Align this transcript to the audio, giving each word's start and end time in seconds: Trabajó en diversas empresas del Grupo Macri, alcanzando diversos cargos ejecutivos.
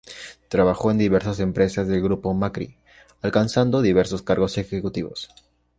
Trabajó 0.47 0.89
en 0.89 0.97
diversas 0.97 1.39
empresas 1.39 1.87
del 1.87 2.01
Grupo 2.01 2.33
Macri, 2.33 2.79
alcanzando 3.21 3.83
diversos 3.83 4.23
cargos 4.23 4.57
ejecutivos. 4.57 5.29